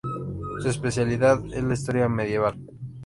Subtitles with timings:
[0.61, 2.57] Su especialidad es la Historia Medieval.